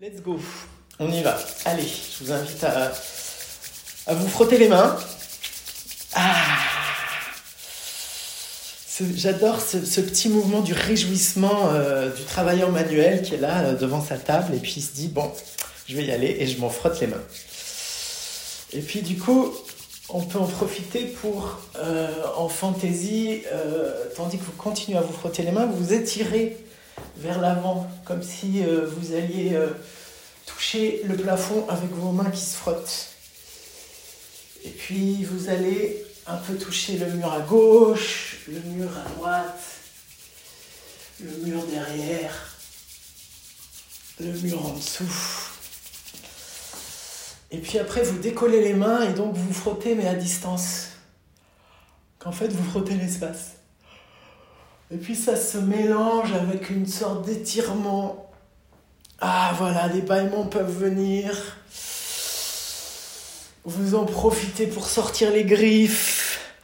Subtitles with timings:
[0.00, 0.38] Let's go,
[1.00, 1.36] on y va.
[1.64, 2.92] Allez, je vous invite à,
[4.14, 4.96] vous frotter les mains.
[6.14, 6.36] Ah
[9.16, 14.00] J'adore ce, petit mouvement du réjouissement euh, du travailleur manuel qui est là euh, devant
[14.00, 15.32] sa table et puis il se dit bon,
[15.88, 17.24] je vais y aller et je m'en frotte les mains.
[18.72, 19.52] Et puis du coup,
[20.10, 23.42] on peut en profiter pour, euh, en fantaisie,
[24.14, 26.56] tandis que vous continuez à vous frotter les mains, vous étirez
[27.16, 29.70] vers l'avant, comme si euh, vous alliez euh,
[30.46, 33.10] toucher le plafond avec vos mains qui se frottent.
[34.64, 39.60] Et puis vous allez un peu toucher le mur à gauche, le mur à droite,
[41.20, 42.54] le mur derrière,
[44.20, 45.48] le mur en dessous.
[47.50, 50.88] Et puis après, vous décollez les mains et donc vous frottez, mais à distance.
[52.18, 53.57] Qu'en fait, vous frottez l'espace.
[54.90, 58.30] Et puis ça se mélange avec une sorte d'étirement.
[59.20, 61.58] Ah voilà, les bâillements peuvent venir.
[63.64, 66.54] Vous en profitez pour sortir les griffes,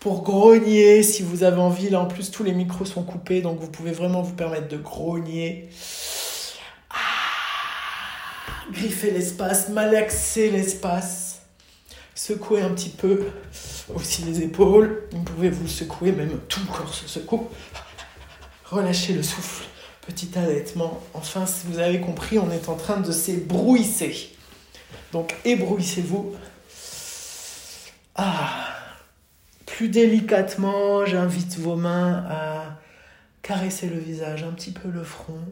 [0.00, 1.90] pour grogner si vous avez envie.
[1.90, 4.78] Là en plus, tous les micros sont coupés, donc vous pouvez vraiment vous permettre de
[4.78, 5.68] grogner.
[6.88, 6.94] Ah,
[8.72, 11.25] griffer l'espace, malaxer l'espace.
[12.16, 13.26] Secouer un petit peu
[13.94, 15.02] aussi les épaules.
[15.12, 17.46] Vous pouvez vous secouer, même tout le corps se secoue.
[18.64, 19.66] Relâchez le souffle.
[20.00, 21.02] Petit allaitement.
[21.12, 24.34] Enfin, si vous avez compris, on est en train de s'ébrouisser.
[25.12, 26.34] Donc, ébrouissez-vous.
[28.14, 28.74] Ah.
[29.66, 32.78] Plus délicatement, j'invite vos mains à
[33.42, 35.44] caresser le visage, un petit peu le front,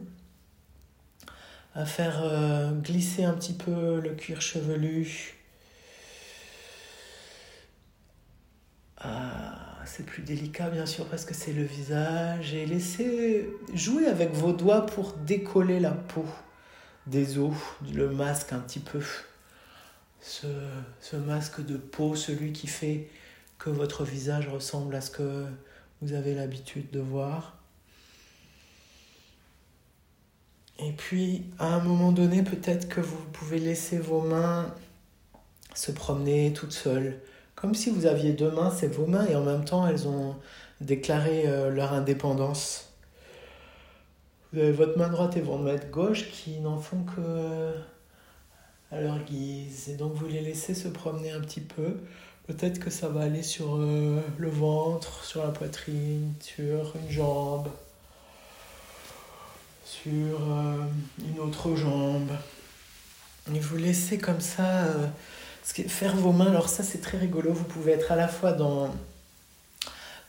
[1.75, 5.34] à faire euh, glisser un petit peu le cuir chevelu
[9.85, 14.51] c'est plus délicat bien sûr parce que c'est le visage et laissez jouer avec vos
[14.51, 16.25] doigts pour décoller la peau
[17.07, 17.53] des os,
[17.93, 19.01] le masque un petit peu.
[20.21, 20.47] Ce,
[21.01, 23.07] ce masque de peau, celui qui fait
[23.59, 25.45] que votre visage ressemble à ce que
[26.01, 27.57] vous avez l'habitude de voir.
[30.79, 34.73] Et puis, à un moment donné, peut-être que vous pouvez laisser vos mains
[35.73, 37.19] se promener toutes seules
[37.55, 40.35] comme si vous aviez deux mains, c'est vos mains, et en même temps, elles ont
[40.81, 42.89] déclaré euh, leur indépendance.
[44.51, 47.73] Vous avez votre main droite et votre main gauche qui n'en font que
[48.91, 49.89] à leur guise.
[49.89, 51.97] Et donc, vous les laissez se promener un petit peu.
[52.47, 57.69] Peut-être que ça va aller sur euh, le ventre, sur la poitrine, sur une jambe,
[59.83, 60.77] sur euh,
[61.19, 62.31] une autre jambe.
[63.53, 64.85] Et vous laissez comme ça.
[65.65, 68.53] Euh, faire vos mains, alors ça c'est très rigolo, vous pouvez être à la fois
[68.53, 68.93] dans,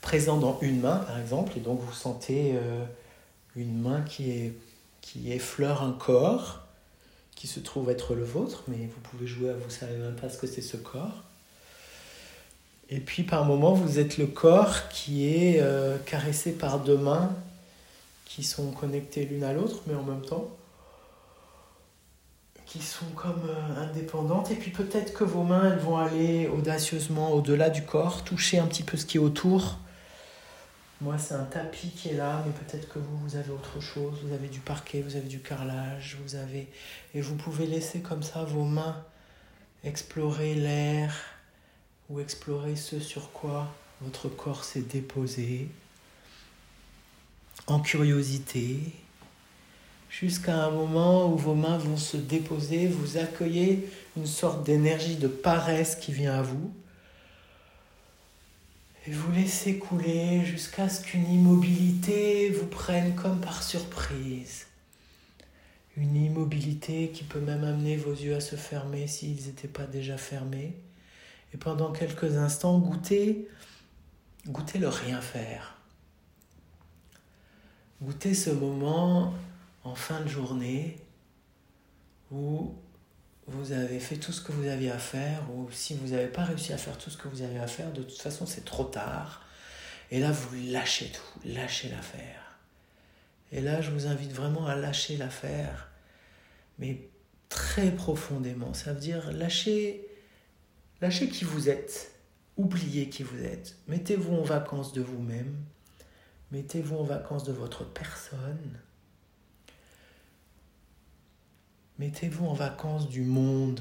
[0.00, 2.84] présent dans une main par exemple, et donc vous sentez euh,
[3.54, 4.52] une main qui,
[5.26, 6.60] effleure un corps
[7.36, 10.28] qui se trouve être le vôtre, mais vous pouvez jouer à vous savez même pas
[10.28, 11.22] ce que c'est ce corps.
[12.90, 17.32] Et puis par moment vous êtes le corps qui est euh, caressé par deux mains
[18.24, 20.48] qui sont connectées l'une à l'autre, mais en même temps
[22.66, 24.50] qui sont comme euh, indépendantes.
[24.50, 28.66] Et puis peut-être que vos mains, elles vont aller audacieusement au-delà du corps, toucher un
[28.66, 29.78] petit peu ce qui est autour.
[31.00, 34.14] Moi, c'est un tapis qui est là, mais peut-être que vous, vous avez autre chose.
[34.24, 36.68] Vous avez du parquet, vous avez du carrelage, vous avez...
[37.14, 38.96] Et vous pouvez laisser comme ça vos mains
[39.84, 41.14] explorer l'air
[42.08, 45.68] ou explorer ce sur quoi votre corps s'est déposé
[47.66, 48.78] en curiosité,
[50.20, 55.28] jusqu'à un moment où vos mains vont se déposer, vous accueillez une sorte d'énergie de
[55.28, 56.72] paresse qui vient à vous.
[59.06, 64.66] Et vous laissez couler jusqu'à ce qu'une immobilité vous prenne comme par surprise.
[65.96, 70.16] Une immobilité qui peut même amener vos yeux à se fermer s'ils n'étaient pas déjà
[70.16, 70.74] fermés.
[71.54, 73.48] Et pendant quelques instants, goûtez,
[74.48, 75.76] goûtez le rien faire.
[78.02, 79.34] Goûtez ce moment
[79.86, 80.96] en fin de journée
[82.32, 82.74] où
[83.46, 86.42] vous avez fait tout ce que vous aviez à faire, ou si vous n'avez pas
[86.42, 88.84] réussi à faire tout ce que vous avez à faire, de toute façon c'est trop
[88.84, 89.42] tard.
[90.10, 92.58] Et là, vous lâchez tout, lâchez l'affaire.
[93.52, 95.88] Et là, je vous invite vraiment à lâcher l'affaire,
[96.78, 97.08] mais
[97.48, 98.74] très profondément.
[98.74, 100.04] Ça veut dire lâcher,
[101.00, 102.12] lâcher qui vous êtes,
[102.56, 103.76] oubliez qui vous êtes.
[103.86, 105.56] Mettez-vous en vacances de vous-même,
[106.50, 108.80] mettez-vous en vacances de votre personne
[111.98, 113.80] Mettez-vous en vacances du monde,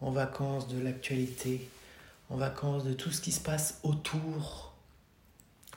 [0.00, 1.68] en vacances de l'actualité,
[2.28, 4.74] en vacances de tout ce qui se passe autour,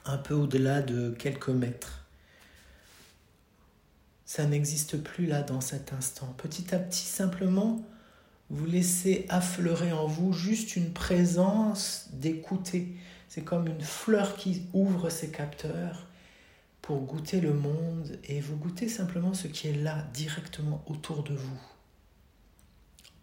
[0.06, 2.04] un peu au-delà de quelques mètres.
[4.26, 6.34] ça n'existe plus là dans cet instant.
[6.38, 7.82] Petit à petit, simplement,
[8.50, 12.90] vous laissez affleurer en vous juste une présence d'écouter.
[13.30, 16.06] C'est comme une fleur qui ouvre ses capteurs
[16.82, 21.34] pour goûter le monde et vous goûtez simplement ce qui est là, directement autour de
[21.34, 21.60] vous,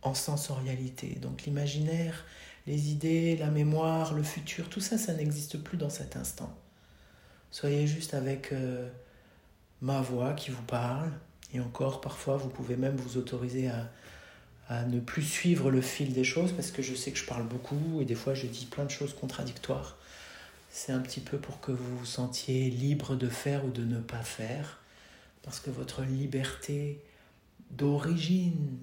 [0.05, 1.19] en sensorialité.
[1.21, 2.25] Donc l'imaginaire,
[2.67, 6.55] les idées, la mémoire, le futur, tout ça, ça n'existe plus dans cet instant.
[7.51, 8.89] Soyez juste avec euh,
[9.81, 11.11] ma voix qui vous parle,
[11.53, 13.91] et encore parfois vous pouvez même vous autoriser à,
[14.69, 17.47] à ne plus suivre le fil des choses parce que je sais que je parle
[17.47, 19.97] beaucoup et des fois je dis plein de choses contradictoires.
[20.71, 24.01] C'est un petit peu pour que vous vous sentiez libre de faire ou de ne
[24.01, 24.81] pas faire
[25.43, 27.01] parce que votre liberté
[27.71, 28.79] d'origine,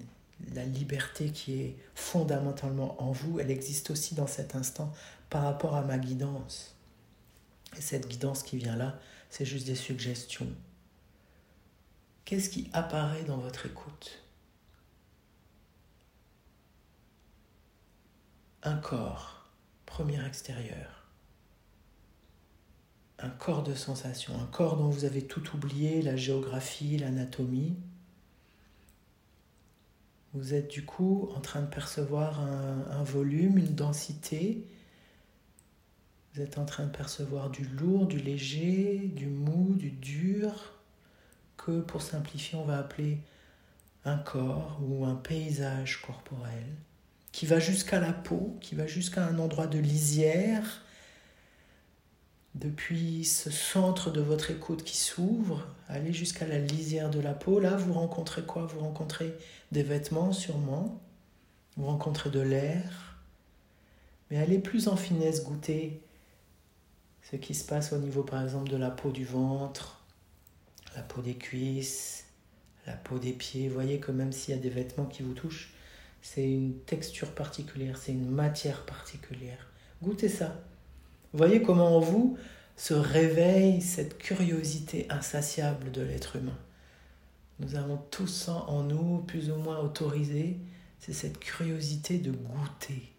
[0.54, 4.92] la liberté qui est fondamentalement en vous, elle existe aussi dans cet instant
[5.30, 6.76] par rapport à ma guidance.
[7.76, 8.98] Et cette guidance qui vient là,
[9.30, 10.48] c'est juste des suggestions.
[12.24, 14.22] Qu'est-ce qui apparaît dans votre écoute?
[18.62, 19.50] Un corps,
[19.86, 21.08] premier extérieur.
[23.18, 27.76] Un corps de sensation, un corps dont vous avez tout oublié, la géographie, l'anatomie.
[30.34, 34.66] Vous êtes du coup en train de percevoir un, volume, une densité.
[36.32, 40.72] Vous êtes en train de percevoir du lourd, du léger, du mou, du dur,
[41.58, 43.18] que pour simplifier on va appeler
[44.04, 46.64] un corps ou un paysage corporel
[47.30, 50.82] qui va jusqu'à la peau, qui va jusqu'à un endroit de lisière,
[52.54, 57.60] depuis ce centre de votre écoute qui s'ouvre, allez jusqu'à la lisière de la peau.
[57.60, 58.66] Là, vous rencontrez quoi?
[58.66, 59.34] Vous rencontrez
[59.72, 61.00] des vêtements sûrement,
[61.76, 63.16] vous rencontrez de l'air,
[64.30, 66.02] mais allez plus en finesse goûter
[67.30, 70.04] ce qui se passe au niveau par exemple de la peau du ventre,
[70.94, 72.26] la peau des cuisses,
[72.86, 73.68] la peau des pieds.
[73.68, 75.72] Vous voyez que même s'il y a des vêtements qui vous touchent,
[76.20, 79.70] c'est une texture particulière, c'est une matière particulière.
[80.02, 80.62] Goûtez ça.
[81.34, 82.36] Voyez comment en vous
[82.76, 86.58] se réveille cette curiosité insatiable de l'être humain.
[87.58, 90.58] Nous avons tous en nous, plus ou moins autorisé,
[90.98, 93.12] c'est cette curiosité de goûter,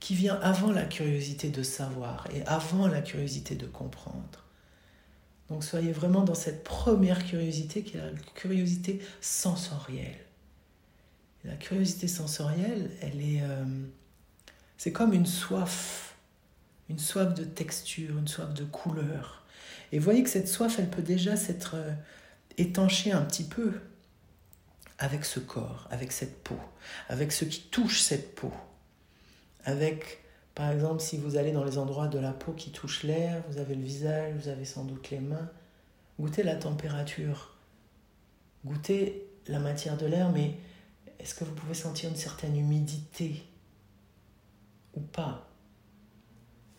[0.00, 4.44] qui vient avant la curiosité de savoir et avant la curiosité de comprendre.
[5.48, 10.18] Donc soyez vraiment dans cette première curiosité qui est la curiosité sensorielle.
[11.44, 13.64] La curiosité sensorielle, elle est, euh,
[14.76, 16.07] c'est comme une soif,
[16.88, 19.44] une soif de texture, une soif de couleur.
[19.92, 21.92] Et voyez que cette soif, elle peut déjà s'être euh,
[22.56, 23.72] étanchée un petit peu
[24.98, 26.58] avec ce corps, avec cette peau,
[27.08, 28.52] avec ce qui touche cette peau,
[29.64, 30.24] avec,
[30.54, 33.58] par exemple, si vous allez dans les endroits de la peau qui touchent l'air, vous
[33.58, 35.50] avez le visage, vous avez sans doute les mains,
[36.18, 37.54] goûtez la température,
[38.64, 40.54] goûtez la matière de l'air, mais
[41.20, 43.44] est-ce que vous pouvez sentir une certaine humidité
[44.94, 45.47] ou pas?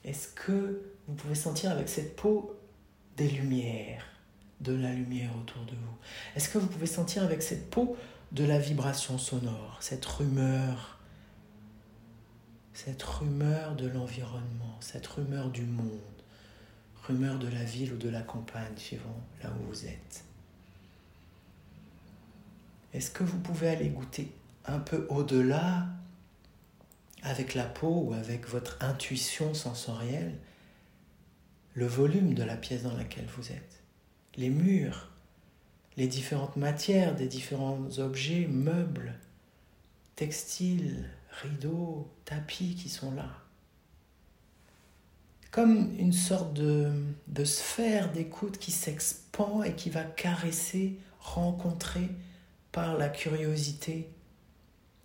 [0.04, 2.56] Est-ce que vous pouvez sentir avec cette peau
[3.18, 4.06] des lumières,
[4.62, 5.98] de la lumière autour de vous?
[6.36, 7.98] Est-ce que vous pouvez sentir avec cette peau
[8.32, 11.00] de la vibration sonore, cette rumeur,
[12.74, 16.00] cette rumeur de l'environnement, cette rumeur du monde,
[17.08, 20.24] rumeur de la ville ou de la campagne, suivant là où vous êtes?
[22.94, 24.32] Est-ce que vous pouvez aller goûter
[24.66, 25.88] un peu au-delà
[27.24, 30.34] avec la peau ou avec votre intuition sensorielle
[31.74, 33.84] le volume de la pièce dans laquelle vous êtes,
[34.36, 35.10] les murs,
[35.98, 39.14] les différentes matières des différents objets, meubles,
[40.16, 41.10] textiles,
[41.42, 43.30] rideaux, tapis qui sont là.
[45.52, 46.92] Comme une sorte de,
[47.44, 52.10] sphère d'écoute qui s'expand et qui va caresser, rencontrer
[52.72, 54.10] par la curiosité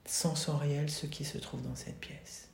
[0.04, 2.48] sensorielle ce qui se trouve dans cette pièce.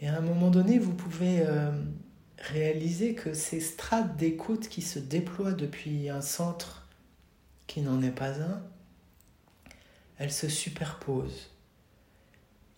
[0.00, 1.70] Et à un moment donné, vous pouvez euh,
[2.38, 6.88] réaliser que ces strates d'écoute qui se déploient depuis un centre
[7.68, 8.62] qui n'en est pas un,
[10.18, 11.50] elles se superposent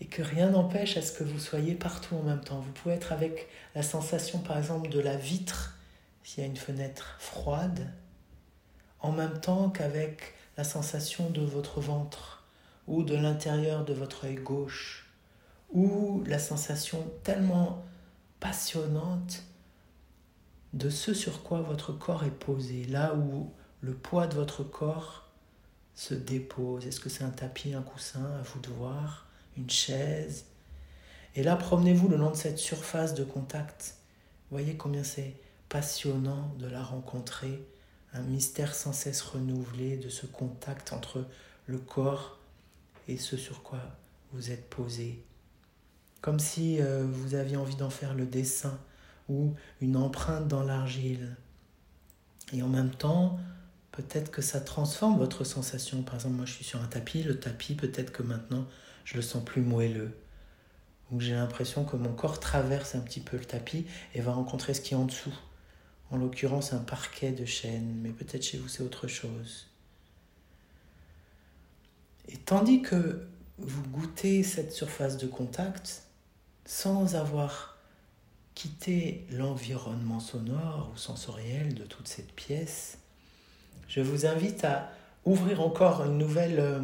[0.00, 2.60] et que rien n'empêche à ce que vous soyez partout en même temps.
[2.60, 5.78] Vous pouvez être avec la sensation par exemple de la vitre,
[6.24, 7.92] s'il y a une fenêtre froide,
[8.98, 12.44] en même temps qu'avec la sensation de votre ventre
[12.86, 15.06] ou de l'intérieur de votre œil gauche,
[15.70, 17.84] ou la sensation tellement
[18.40, 19.42] passionnante
[20.72, 25.28] de ce sur quoi votre corps est posé, là où le poids de votre corps
[25.94, 26.86] se dépose.
[26.86, 29.26] Est-ce que c'est un tapis, un coussin, à vous de voir
[29.56, 30.46] une chaise?
[31.36, 33.96] Et là, promenez-vous le long de cette surface de contact.
[34.50, 35.34] Voyez combien c'est
[35.74, 37.66] passionnant de la rencontrer,
[38.12, 41.26] un mystère sans cesse renouvelé de ce contact entre
[41.66, 42.38] le corps
[43.08, 43.80] et ce sur quoi
[44.32, 45.24] vous êtes posé.
[46.20, 48.78] Comme si euh, vous aviez envie d'en faire le dessin
[49.28, 51.34] ou une empreinte dans l'argile.
[52.52, 53.40] Et en même temps,
[53.90, 56.04] peut-être que ça transforme votre sensation.
[56.04, 58.68] Par exemple, moi je suis sur un tapis, le tapis, peut-être que maintenant
[59.04, 60.16] je le sens plus moelleux.
[61.10, 64.72] Ou j'ai l'impression que mon corps traverse un petit peu le tapis et va rencontrer
[64.72, 65.34] ce qui est en dessous.
[66.11, 69.68] En l'occurrence, un parquet de chêne, mais peut-être chez vous c'est autre chose.
[72.28, 73.26] Et tandis que
[73.58, 76.04] vous goûtez cette surface de contact,
[76.64, 77.76] sans avoir
[78.54, 82.99] quitté l'environnement sonore ou sensoriel de toute cette pièce,
[83.88, 84.90] je vous invite à
[85.25, 86.80] ouvrir encore une nouvelle euh,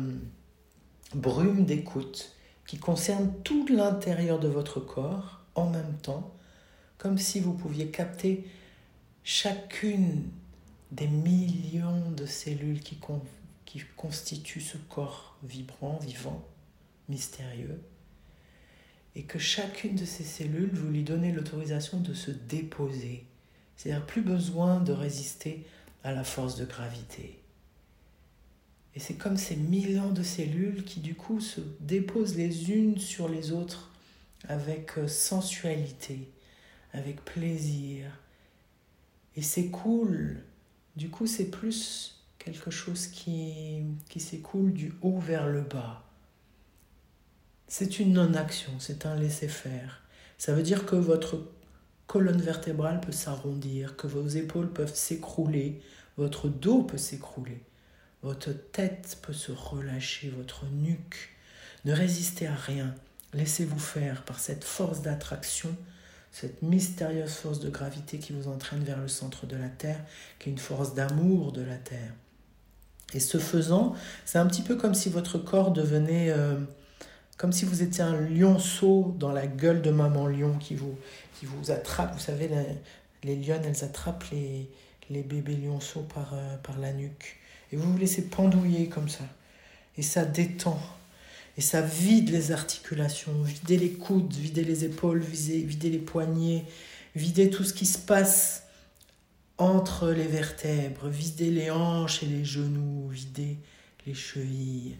[1.14, 2.36] brume d'écoute
[2.66, 6.32] qui concerne tout l'intérieur de votre corps en même temps,
[6.98, 8.46] comme si vous pouviez capter
[9.24, 10.30] chacune
[10.90, 12.98] des millions de cellules qui,
[13.96, 16.44] constituent ce corps vibrant, vivant,
[17.08, 17.80] mystérieux,
[19.14, 23.24] et que chacune de ces cellules, vous lui donnez l'autorisation de se déposer,
[23.76, 25.64] c'est-à-dire plus besoin de résister
[26.04, 27.40] à la force de gravité.
[28.94, 33.28] Et c'est comme ces millions de cellules qui du coup se déposent les unes sur
[33.28, 33.90] les autres
[34.48, 36.28] avec euh, sensualité,
[36.92, 38.19] avec plaisir.
[39.36, 40.42] Et s'écoule,
[40.96, 46.04] du coup c'est plus quelque chose qui, qui s'écoule du haut vers le bas.
[47.68, 50.02] C'est une non-action, c'est un laisser-faire.
[50.38, 51.46] Ça veut dire que votre
[52.06, 55.80] colonne vertébrale peut s'arrondir, que vos épaules peuvent s'écrouler,
[56.16, 57.62] votre dos peut s'écrouler,
[58.22, 61.36] votre tête peut se relâcher, votre nuque.
[61.84, 62.94] Ne résistez à rien,
[63.32, 65.76] laissez-vous faire par cette force d'attraction,
[66.32, 70.00] cette mystérieuse force de gravité qui vous entraîne vers le centre de la Terre,
[70.38, 72.12] qui est une force d'amour de la Terre.
[73.12, 73.94] Et ce faisant,
[74.24, 76.30] c'est un petit peu comme si votre corps devenait...
[76.30, 76.58] Euh,
[77.36, 80.94] comme si vous étiez un lionceau dans la gueule de maman lion qui vous,
[81.38, 82.12] qui vous attrape.
[82.12, 82.50] Vous savez,
[83.22, 84.68] les lionnes, elles attrapent les,
[85.08, 87.38] les bébés lionceaux par, euh, par la nuque.
[87.72, 89.24] Et vous vous laissez pendouiller comme ça.
[89.96, 90.78] Et ça détend.
[91.60, 96.64] Et ça vide les articulations, vider les coudes, vider les épaules, vider, vider les poignets,
[97.14, 98.62] vider tout ce qui se passe
[99.58, 103.58] entre les vertèbres, vider les hanches et les genoux, vider
[104.06, 104.96] les chevilles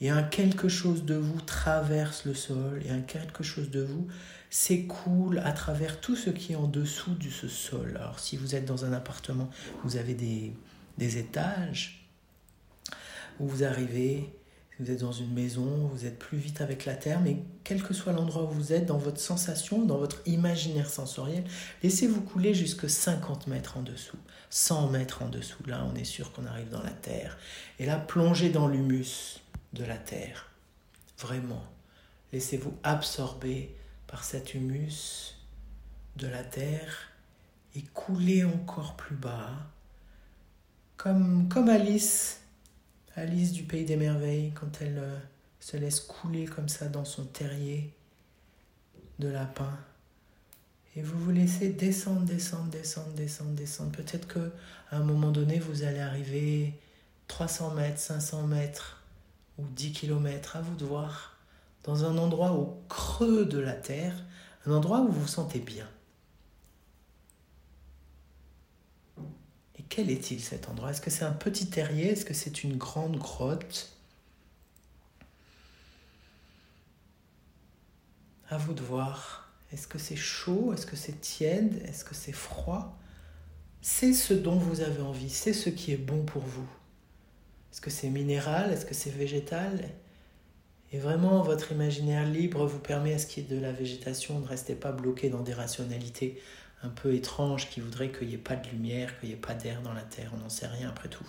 [0.00, 4.08] et un quelque chose de vous traverse le sol, et un quelque chose de vous
[4.50, 7.96] s'écoule à travers tout ce qui est en dessous de ce sol.
[8.00, 9.48] Alors si vous êtes dans un appartement,
[9.84, 10.52] vous avez des,
[10.98, 12.04] des étages,
[13.38, 14.28] où vous arrivez,
[14.78, 17.94] vous êtes dans une maison, vous êtes plus vite avec la terre, mais quel que
[17.94, 21.44] soit l'endroit où vous êtes, dans votre sensation, dans votre imaginaire sensoriel,
[21.82, 24.18] laissez-vous couler jusque 50 mètres en dessous,
[24.50, 25.62] 100 mètres en dessous.
[25.66, 27.38] Là, on est sûr qu'on arrive dans la terre.
[27.80, 29.40] Et là, plongez dans l'humus
[29.72, 30.50] de la terre.
[31.18, 31.64] Vraiment,
[32.32, 33.74] laissez-vous absorber
[34.06, 35.36] par cet humus
[36.16, 37.10] de la terre
[37.74, 39.50] et couler encore plus bas,
[40.96, 42.40] comme, comme Alice,
[43.18, 45.18] Alice du Pays des Merveilles, quand elle euh,
[45.58, 47.92] se laisse couler comme ça dans son terrier
[49.18, 49.76] de lapin.
[50.94, 53.90] Et vous vous laissez descendre, descendre, descendre, descendre, descendre.
[53.90, 54.52] Peut-être que
[54.90, 56.74] à un moment donné, vous allez arriver
[57.26, 59.02] 300 mètres, 500 mètres
[59.58, 61.36] ou 10 km, à vous de voir,
[61.82, 64.14] dans un endroit au creux de la terre,
[64.64, 65.88] un endroit où vous vous sentez bien.
[69.88, 70.90] Quel est-il cet endroit?
[70.90, 72.12] Est-ce que c'est un petit terrier?
[72.12, 73.92] Est-ce que c'est une grande grotte?
[78.50, 79.52] À vous de voir.
[79.72, 80.72] Est-ce que c'est chaud?
[80.72, 81.82] Est-ce que c'est tiède?
[81.86, 82.96] Est-ce que c'est froid?
[83.80, 86.68] C'est ce dont vous avez envie, c'est ce qui est bon pour vous.
[87.72, 88.72] Est-ce que c'est minéral?
[88.72, 89.88] Est-ce que c'est végétal?
[90.90, 94.40] Et vraiment, votre imaginaire libre vous permet à ce qu'il y ait de la végétation,
[94.40, 96.40] ne restez pas bloqué dans des rationalités
[96.82, 99.54] un peu étranges qui voudraient qu'il n'y ait pas de lumière, qu'il n'y ait pas
[99.54, 100.30] d'air dans la Terre.
[100.34, 101.26] On n'en sait rien après tout.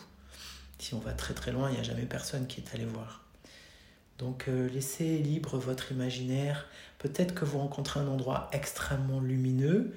[0.77, 3.25] Si on va très très loin, il n'y a jamais personne qui est allé voir.
[4.17, 6.67] Donc euh, laissez libre votre imaginaire.
[6.97, 9.93] Peut-être que vous rencontrez un endroit extrêmement lumineux.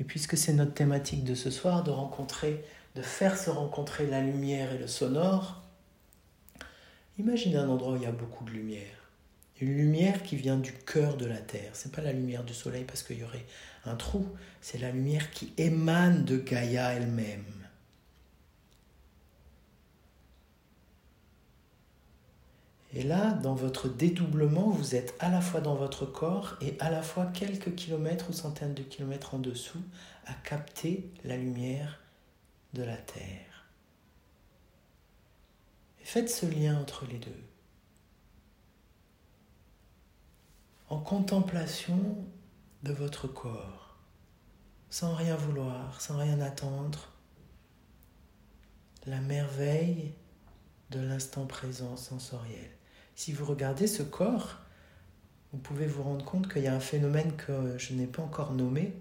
[0.00, 2.64] Et puisque c'est notre thématique de ce soir, de rencontrer,
[2.94, 5.62] de faire se rencontrer la lumière et le sonore,
[7.18, 8.97] Imaginez un endroit où il y a beaucoup de lumière.
[9.60, 11.74] Une lumière qui vient du cœur de la Terre.
[11.74, 13.44] Ce n'est pas la lumière du soleil parce qu'il y aurait
[13.84, 14.26] un trou.
[14.60, 17.44] C'est la lumière qui émane de Gaïa elle-même.
[22.94, 26.90] Et là, dans votre dédoublement, vous êtes à la fois dans votre corps et à
[26.90, 29.82] la fois quelques kilomètres ou centaines de kilomètres en dessous
[30.26, 32.00] à capter la lumière
[32.72, 33.66] de la Terre.
[36.00, 37.47] Et faites ce lien entre les deux.
[40.90, 42.16] En contemplation
[42.82, 43.98] de votre corps,
[44.88, 47.12] sans rien vouloir, sans rien attendre,
[49.04, 50.14] la merveille
[50.90, 52.70] de l'instant présent sensoriel.
[53.16, 54.56] Si vous regardez ce corps,
[55.52, 58.52] vous pouvez vous rendre compte qu'il y a un phénomène que je n'ai pas encore
[58.52, 58.94] nommé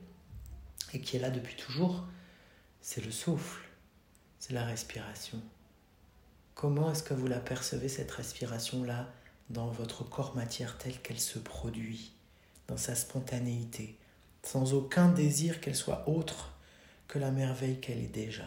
[0.91, 2.03] et qui est là depuis toujours,
[2.81, 3.65] c'est le souffle,
[4.39, 5.41] c'est la respiration.
[6.53, 9.07] Comment est-ce que vous la percevez, cette respiration-là,
[9.49, 12.13] dans votre corps matière telle qu'elle se produit,
[12.67, 13.97] dans sa spontanéité,
[14.43, 16.53] sans aucun désir qu'elle soit autre
[17.07, 18.45] que la merveille qu'elle est déjà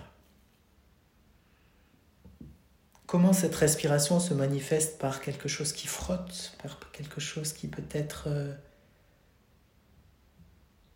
[3.11, 8.29] Comment cette respiration se manifeste par quelque chose qui frotte, par quelque chose qui peut-être
[8.29, 8.55] euh,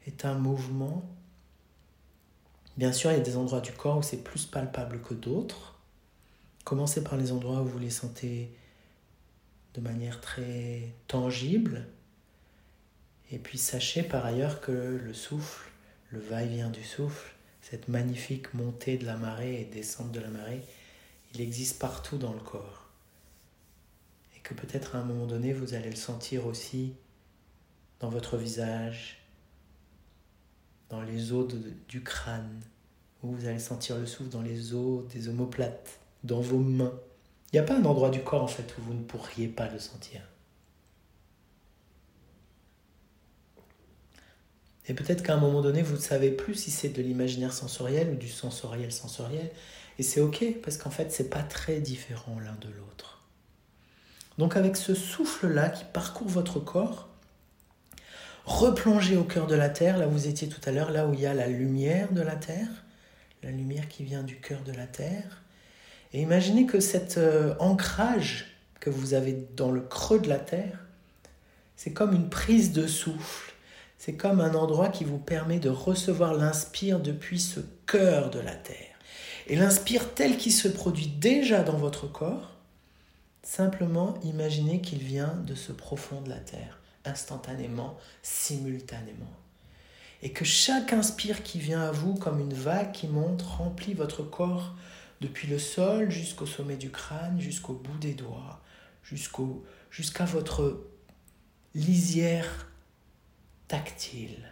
[0.06, 1.02] est un mouvement?
[2.76, 5.75] Bien sûr, il y a des endroits du corps où c'est plus palpable que d'autres.
[6.62, 8.56] Commencez par les endroits où vous les sentez
[9.75, 11.87] de manière très tangible.
[13.31, 15.71] Et puis sachez par ailleurs que le souffle,
[16.11, 20.62] le va-et-vient du souffle, cette magnifique montée de la marée et descente de la marée,
[21.35, 22.88] il existe partout dans le corps.
[24.37, 26.95] Et que peut-être à un moment donné, vous allez le sentir aussi
[28.00, 29.19] dans votre visage,
[30.90, 31.52] dans les os
[31.88, 32.61] du crâne,
[33.23, 37.00] où vous allez sentir le souffle dans les os des omoplates, dans vos mains.
[37.54, 39.68] Il n'y a pas un endroit du corps en fait où vous ne pourriez pas
[39.68, 40.20] le sentir.
[44.88, 48.11] Et peut-être qu'à un moment donné, vous ne savez plus si c'est de l'imaginaire sensoriel
[48.11, 49.52] ou du sensoriel sensoriel.
[50.00, 53.23] Et c'est ok, parce qu'en fait, c'est pas très différent l'un de l'autre.
[54.37, 57.08] Donc avec ce souffle-là qui parcourt votre corps,
[58.46, 61.14] replongez au cœur de la Terre, là où vous étiez tout à l'heure, là où
[61.14, 62.84] il y a la lumière de la Terre,
[63.44, 65.43] la lumière qui vient du cœur de la Terre.
[66.14, 70.78] Et imaginez que cet euh, ancrage que vous avez dans le creux de la Terre,
[71.76, 73.52] c'est comme une prise de souffle.
[73.99, 78.54] C'est comme un endroit qui vous permet de recevoir l'inspire depuis ce cœur de la
[78.54, 78.95] Terre
[79.47, 82.52] et l'inspire tel qu'il se produit déjà dans votre corps,
[83.43, 89.32] simplement imaginez qu'il vient de ce profond de la terre, instantanément, simultanément.
[90.23, 94.23] Et que chaque inspire qui vient à vous comme une vague qui monte remplit votre
[94.23, 94.75] corps
[95.25, 98.60] depuis le sol jusqu'au sommet du crâne, jusqu'au bout des doigts,
[99.02, 100.84] jusqu'à votre
[101.75, 102.69] lisière
[103.67, 104.50] tactile.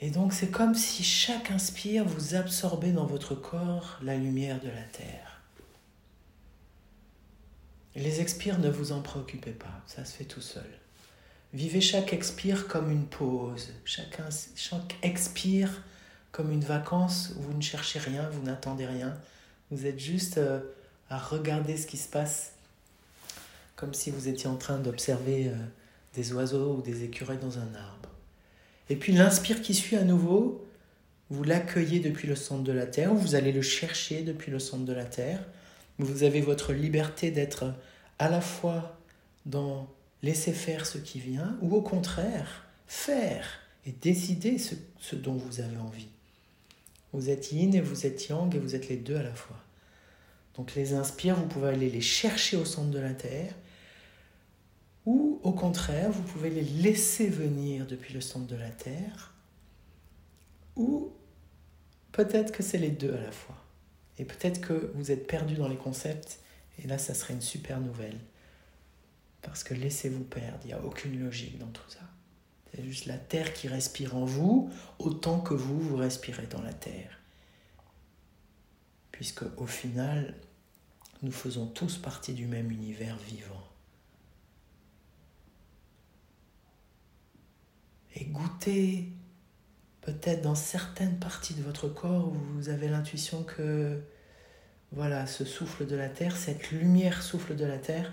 [0.00, 4.68] Et donc c'est comme si chaque inspire vous absorbait dans votre corps la lumière de
[4.68, 5.42] la terre.
[7.94, 10.70] Les expires, ne vous en préoccupez pas, ça se fait tout seul.
[11.52, 14.20] Vivez chaque expire comme une pause, chaque,
[14.54, 15.82] chaque expire
[16.38, 19.12] comme une vacance où vous ne cherchez rien, vous n'attendez rien,
[19.72, 20.60] vous êtes juste euh,
[21.10, 22.52] à regarder ce qui se passe,
[23.74, 25.56] comme si vous étiez en train d'observer euh,
[26.14, 28.10] des oiseaux ou des écureuils dans un arbre.
[28.88, 30.64] Et puis l'inspire qui suit à nouveau,
[31.28, 34.84] vous l'accueillez depuis le centre de la Terre, vous allez le chercher depuis le centre
[34.84, 35.44] de la Terre.
[35.98, 37.74] Vous avez votre liberté d'être
[38.20, 38.96] à la fois
[39.44, 39.88] dans
[40.22, 45.58] laisser faire ce qui vient, ou au contraire, faire et décider ce, ce dont vous
[45.58, 46.06] avez envie.
[47.12, 49.56] Vous êtes yin et vous êtes yang et vous êtes les deux à la fois.
[50.54, 53.54] Donc les inspires, vous pouvez aller les chercher au centre de la Terre
[55.08, 59.32] ou au contraire, vous pouvez les laisser venir depuis le centre de la Terre,
[60.76, 61.10] ou
[62.12, 63.56] peut-être que c'est les deux à la fois.
[64.18, 66.40] Et peut-être que vous êtes perdu dans les concepts,
[66.78, 68.18] et là, ça serait une super nouvelle.
[69.40, 72.00] Parce que laissez-vous perdre, il n'y a aucune logique dans tout ça.
[72.78, 76.72] C'est juste la Terre qui respire en vous, autant que vous, vous respirez dans la
[76.72, 77.18] Terre.
[79.10, 80.36] Puisque au final,
[81.22, 83.64] nous faisons tous partie du même univers vivant.
[88.20, 89.12] et goûtez
[90.00, 94.00] peut-être dans certaines parties de votre corps où vous avez l'intuition que
[94.90, 98.12] voilà, ce souffle de la terre, cette lumière souffle de la terre,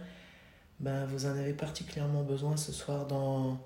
[0.80, 3.66] ben, vous en avez particulièrement besoin ce soir dans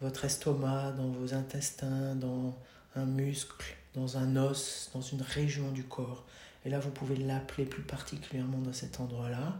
[0.00, 2.56] votre estomac, dans vos intestins, dans
[2.96, 6.24] un muscle, dans un os, dans une région du corps.
[6.64, 9.58] Et là, vous pouvez l'appeler plus particulièrement dans cet endroit-là,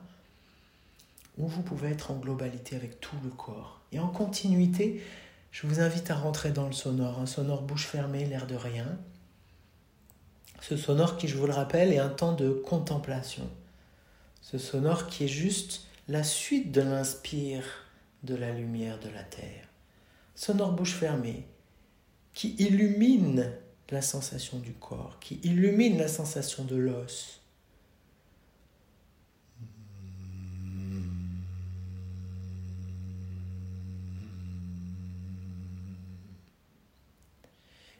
[1.38, 3.81] où vous pouvez être en globalité avec tout le corps.
[3.92, 5.03] Et en continuité,
[5.51, 8.98] je vous invite à rentrer dans le sonore, un sonore bouche fermée, l'air de rien.
[10.61, 13.48] Ce sonore qui, je vous le rappelle, est un temps de contemplation.
[14.42, 17.64] Ce sonore qui est juste la suite de l'inspire
[18.24, 19.67] de la lumière de la terre.
[20.38, 21.48] Sonore bouche fermée,
[22.33, 23.53] qui illumine
[23.90, 27.40] la sensation du corps, qui illumine la sensation de l'os.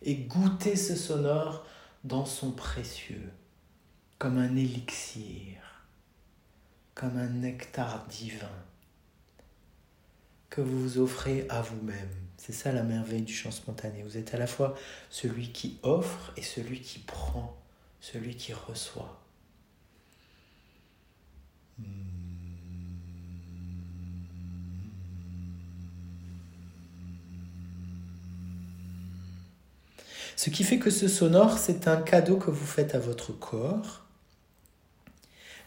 [0.03, 1.67] Et goûter ce sonore
[2.05, 3.33] dans son précieux,
[4.21, 5.89] comme un élixir,
[6.95, 8.47] comme un nectar divin
[10.51, 12.09] que vous vous offrez à vous-même.
[12.37, 14.03] C'est ça la merveille du chant spontané.
[14.03, 14.75] Vous êtes à la fois
[15.11, 17.57] celui qui offre et celui qui prend,
[18.01, 19.21] celui qui reçoit.
[30.37, 34.07] Ce qui fait que ce sonore, c'est un cadeau que vous faites à votre corps,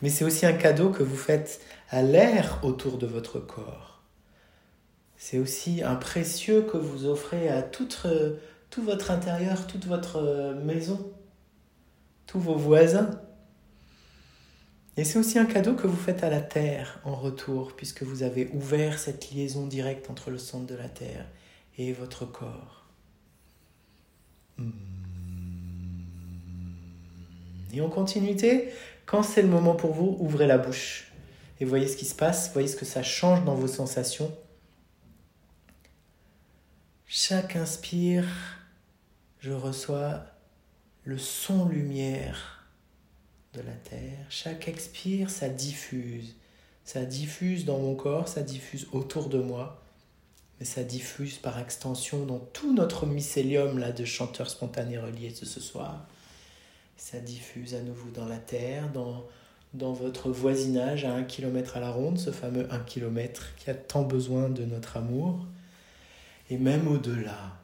[0.02, 3.91] mais c'est aussi un cadeau que vous faites à l'air autour de votre corps.
[5.24, 7.64] C'est aussi un précieux que vous offrez à
[8.06, 8.36] euh,
[8.72, 11.14] tout votre intérieur, toute votre euh, maison,
[12.26, 13.12] tous vos voisins.
[14.98, 18.24] Et c'est aussi un cadeau que vous faites à la Terre en retour, puisque vous
[18.24, 21.28] avez ouvert cette liaison directe entre le centre de la Terre
[21.78, 22.88] et votre corps.
[27.72, 28.70] Et en continuité,
[29.06, 31.12] quand c'est le moment pour vous, ouvrez la bouche
[31.60, 34.36] et voyez ce qui se passe, voyez ce que ça change dans vos sensations.
[37.14, 38.24] Chaque inspire,
[39.42, 40.24] je reçois
[41.04, 42.70] le son lumière
[43.54, 44.26] de la terre.
[44.30, 46.38] Chaque expire, ça diffuse.
[46.86, 49.84] Ça diffuse dans mon corps, ça diffuse autour de moi,
[50.58, 55.46] mais ça diffuse par extension dans tout notre mycélium là, de chanteurs spontanés reliés de
[55.46, 56.08] ce soir.
[56.96, 59.26] Ça diffuse à nouveau dans la terre, dans,
[59.74, 63.74] dans votre voisinage à un kilomètre à la ronde, ce fameux un kilomètre qui a
[63.74, 65.46] tant besoin de notre amour
[66.52, 67.62] et même au-delà.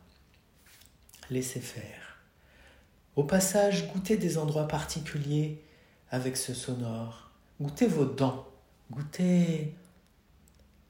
[1.30, 2.22] Laissez faire.
[3.18, 5.62] Au passage, goûtez des endroits particuliers
[6.10, 7.30] avec ce sonore.
[7.60, 8.48] Goûtez vos dents.
[8.90, 9.76] Goûtez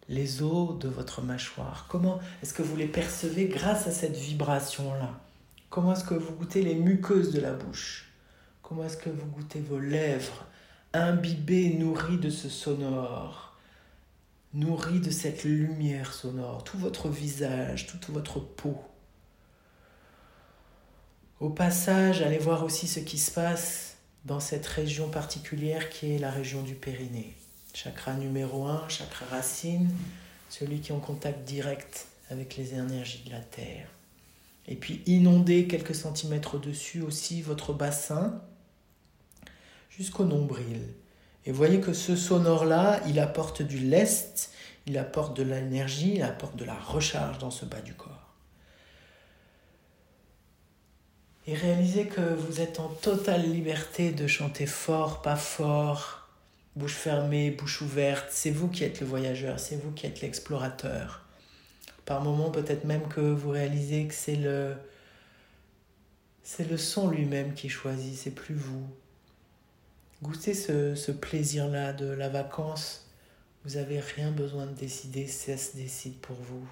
[0.09, 1.87] les os de votre mâchoire.
[1.89, 5.19] Comment est-ce que vous les percevez grâce à cette vibration-là?
[5.71, 8.11] Comment est-ce que vous goûtez les muqueuses de la bouche?
[8.61, 10.45] Comment est-ce que vous goûtez vos lèvres
[10.93, 13.46] imbibées, nourries de ce sonore?
[14.53, 18.77] Nourri de cette lumière sonore, tout votre visage, toute votre peau.
[21.39, 26.17] Au passage, allez voir aussi ce qui se passe dans cette région particulière qui est
[26.17, 27.33] la région du périnée.
[27.73, 29.91] Chakra numéro 1, chakra racine,
[30.49, 33.87] celui qui est en contact direct avec les énergies de la Terre.
[34.67, 38.41] Et puis inonder quelques centimètres au-dessus aussi votre bassin
[39.89, 40.81] jusqu'au nombril.
[41.47, 44.51] Et voyez que ce sonore-là, il apporte du lest,
[44.85, 48.33] il apporte de l'énergie, il apporte de la recharge dans ce bas du corps.
[51.47, 56.27] Et réalisez que vous êtes en totale liberté de chanter fort, pas fort,
[56.75, 58.27] bouche fermée, bouche ouverte.
[58.29, 61.23] C'est vous qui êtes le voyageur, c'est vous qui êtes l'explorateur.
[62.03, 64.75] Par moments, peut-être même que vous réalisez que c'est le,
[66.43, 68.85] c'est le son lui-même qui choisit, c'est plus vous.
[70.23, 73.05] Goûtez ce, plaisir-là de la vacance.
[73.63, 76.67] Vous n'avez rien besoin de décider, ça se décide pour vous.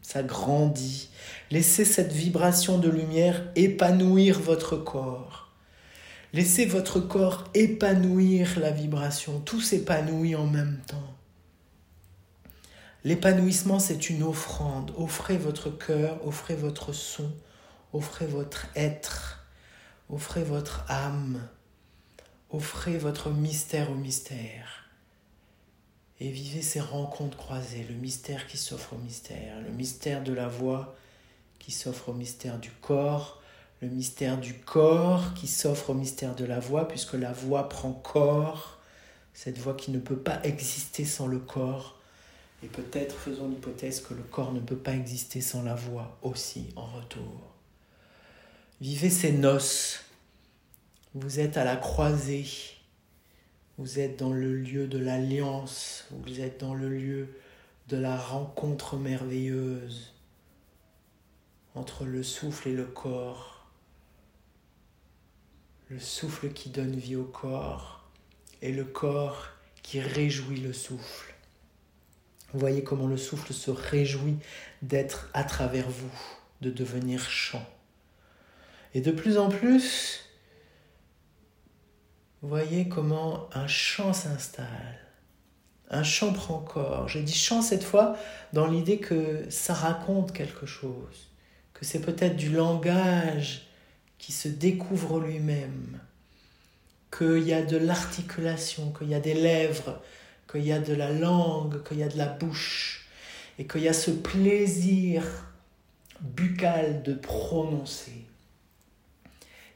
[0.00, 1.10] Ça grandit.
[1.50, 5.50] Laissez cette vibration de lumière épanouir votre corps.
[6.32, 9.40] Laissez votre corps épanouir la vibration.
[9.40, 11.11] Tout s'épanouit en même temps.
[13.04, 14.92] L'épanouissement, c'est une offrande.
[14.96, 17.32] Offrez votre cœur, offrez votre son,
[17.92, 19.44] offrez votre être,
[20.08, 21.48] offrez votre âme,
[22.50, 24.88] offrez votre mystère au mystère.
[26.20, 30.46] Et vivez ces rencontres croisées, le mystère qui s'offre au mystère, le mystère de la
[30.46, 30.94] voix
[31.58, 33.42] qui s'offre au mystère du corps,
[33.80, 37.92] le mystère du corps qui s'offre au mystère de la voix, puisque la voix prend
[37.92, 38.78] corps,
[39.34, 41.98] cette voix qui ne peut pas exister sans le corps
[42.62, 46.68] et peut-être faisons l'hypothèse que le corps ne peut pas exister sans la voix aussi
[46.76, 47.52] en retour.
[48.80, 50.04] Vivez ces noces.
[51.14, 52.46] Vous êtes à la croisée.
[53.78, 56.06] Vous êtes dans le lieu de l'alliance.
[56.10, 57.28] Vous êtes dans le lieu
[57.88, 60.12] de la rencontre merveilleuse
[61.74, 63.66] entre le souffle et le corps.
[65.88, 68.08] Le souffle qui donne vie au corps
[68.62, 69.48] et le corps
[69.82, 71.31] qui réjouit le souffle.
[72.52, 74.38] Vous voyez comment le souffle se réjouit
[74.82, 76.12] d'être à travers vous,
[76.60, 77.66] de devenir chant.
[78.94, 80.22] Et de plus en plus,
[82.42, 84.98] voyez comment un chant s'installe.
[85.88, 87.08] Un chant prend corps.
[87.08, 88.16] Je dis chant cette fois
[88.52, 91.30] dans l'idée que ça raconte quelque chose,
[91.74, 93.68] que c'est peut-être du langage
[94.18, 96.00] qui se découvre lui-même,
[97.16, 100.00] qu'il y a de l'articulation, qu'il y a des lèvres,
[100.52, 103.06] qu'il y a de la langue, qu'il y a de la bouche,
[103.58, 105.24] et qu'il y a ce plaisir
[106.20, 108.26] buccal de prononcer.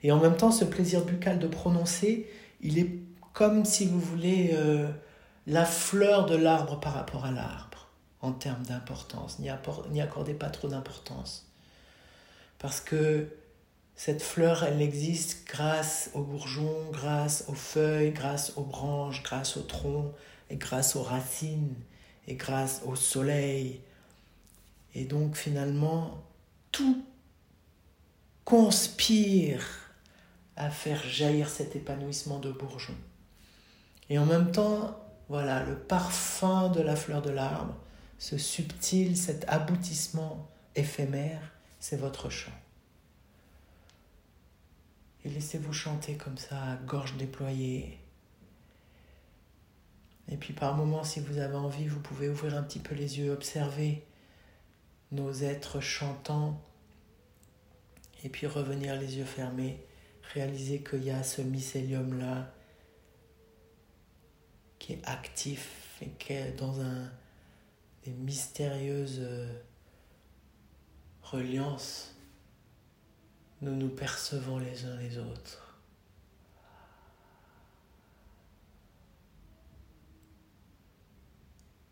[0.02, 2.90] Et en même temps, ce plaisir buccal de prononcer, il est
[3.32, 4.88] comme si vous voulez euh,
[5.46, 7.88] la fleur de l'arbre par rapport à l'arbre
[8.20, 9.38] en termes d'importance.
[9.38, 9.50] N'y
[10.00, 11.46] accordez pas trop d'importance.
[12.58, 13.28] Parce que
[13.94, 19.62] cette fleur, elle existe grâce aux bourgeons, grâce aux feuilles, grâce aux branches, grâce au
[19.62, 20.12] tronc,
[20.50, 21.74] et grâce aux racines,
[22.28, 23.80] et grâce au soleil.
[24.94, 26.22] Et donc finalement,
[26.72, 27.04] tout
[28.44, 29.64] conspire
[30.56, 32.94] à faire jaillir cet épanouissement de bourgeon.
[34.08, 37.74] Et en même temps, voilà, le parfum de la fleur de l'arbre,
[38.18, 41.40] ce subtil, cet aboutissement éphémère,
[41.80, 42.52] c'est votre chant.
[45.24, 47.98] Et laissez-vous chanter comme ça, gorge déployée.
[50.28, 53.18] Et puis par moments, si vous avez envie, vous pouvez ouvrir un petit peu les
[53.18, 54.04] yeux, observer
[55.12, 56.60] nos êtres chantants,
[58.24, 59.86] et puis revenir les yeux fermés
[60.34, 62.52] réaliser qu'il y a ce mycélium-là
[64.78, 67.10] qui est actif et qui est dans un,
[68.04, 69.52] des mystérieuses euh,
[71.22, 72.14] reliances.
[73.62, 75.65] Nous nous percevons les uns les autres.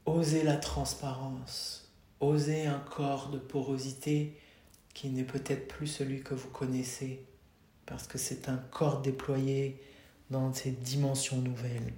[0.07, 1.91] Osez la transparence,
[2.21, 4.37] osez un corps de porosité
[4.93, 7.25] qui n'est peut-être plus celui que vous connaissez
[7.87, 9.81] parce que c'est un corps déployé
[10.31, 11.93] dans ces dimensions nouvelles.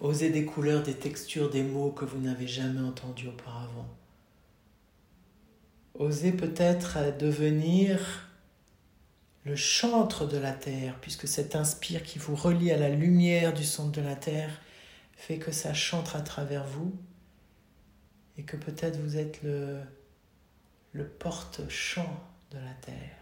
[0.00, 3.88] Osez des couleurs, des textures, des mots que vous n'avez jamais entendus auparavant.
[5.94, 8.25] Osez peut-être devenir
[9.46, 13.62] le chantre de la terre, puisque cet inspire qui vous relie à la lumière du
[13.62, 14.50] centre de la terre
[15.12, 16.92] fait que ça chante à travers vous
[18.36, 19.80] et que peut-être vous êtes le,
[20.90, 22.10] le porte-champ
[22.50, 23.16] de la terre.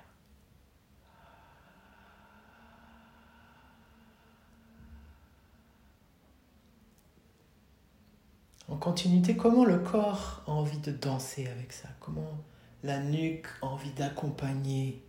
[8.68, 11.90] En continuité, comment le corps a envie de danser avec ça?
[12.00, 12.42] Comment
[12.82, 15.04] la nuque a envie d'accompagner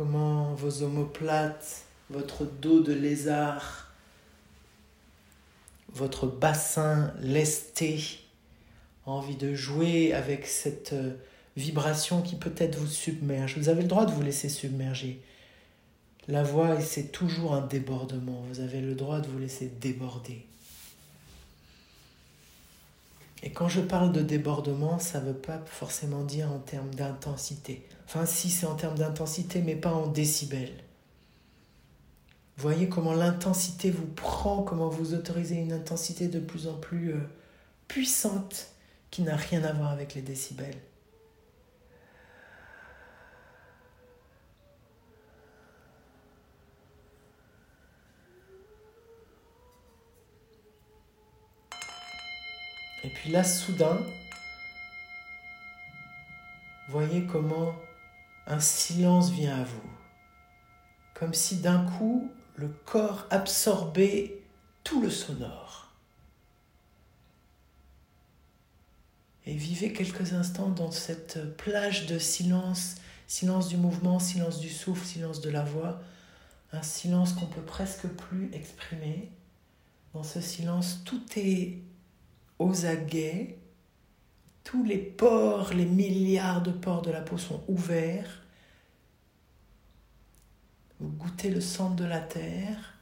[0.00, 3.92] Comment vos omoplates, votre dos de lézard,
[5.92, 8.02] votre bassin lesté
[9.04, 11.12] envie de jouer avec cette euh,
[11.58, 13.58] vibration qui peut-être vous submerge.
[13.58, 15.20] Vous avez le droit de vous laisser submerger.
[16.28, 18.42] La voix, c'est toujours un débordement.
[18.48, 20.46] Vous avez le droit de vous laisser déborder.
[23.42, 27.86] Et quand je parle de débordement, ça ne veut pas forcément dire en termes d'intensité.
[28.06, 30.84] Enfin, si c'est en termes d'intensité, mais pas en décibels.
[32.58, 37.20] Voyez comment l'intensité vous prend, comment vous autorisez une intensité de plus en plus euh,
[37.88, 38.68] puissante
[39.10, 40.76] qui n'a rien à voir avec les décibels.
[53.02, 53.98] Et là, soudain,
[56.88, 57.74] voyez comment
[58.46, 59.90] un silence vient à vous.
[61.14, 64.38] Comme si d'un coup, le corps absorbait
[64.82, 65.80] tout le sonore.
[69.50, 72.94] et vivez quelques instants dans cette plage de silence,
[73.26, 76.00] silence du mouvement, silence du souffle, silence de la voix,
[76.72, 79.28] un silence qu'on peut presque plus exprimer.
[80.14, 81.78] Dans ce silence, tout est
[82.60, 83.58] aux aguets,
[84.62, 88.42] tous les pores, les milliards de pores de la peau sont ouverts.
[91.00, 92.98] Vous goûtez le centre de la terre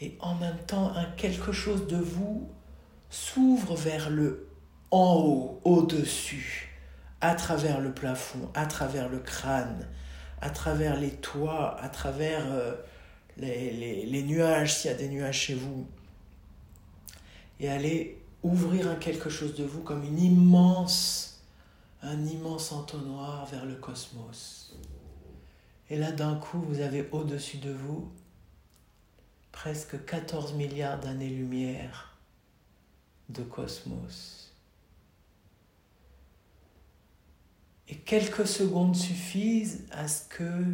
[0.00, 2.48] et en même temps un quelque chose de vous
[3.10, 4.48] s'ouvre vers le
[4.90, 6.68] en haut, au-dessus,
[7.20, 9.86] à travers le plafond, à travers le crâne,
[10.40, 12.74] à travers les toits, à travers euh,
[13.36, 15.86] les, les, nuages, s'il y a des nuages chez vous.
[17.60, 21.42] Et allez ouvrir un quelque chose de vous comme une immense,
[22.02, 24.74] un immense entonnoir vers le cosmos.
[25.88, 28.10] Et là, d'un coup, vous avez au-dessus de vous
[29.52, 32.16] presque 14 milliards d'années-lumière
[33.28, 34.52] de cosmos.
[37.88, 40.64] Et quelques secondes suffisent à ce que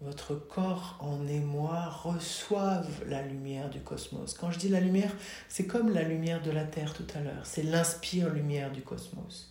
[0.00, 4.34] votre corps en émoi reçoive la lumière du cosmos.
[4.34, 5.14] Quand je dis la lumière,
[5.48, 7.44] c'est comme la lumière de la Terre tout à l'heure.
[7.44, 9.50] C'est l'inspire-lumière du cosmos.